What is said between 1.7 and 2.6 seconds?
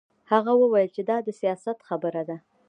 خبره ده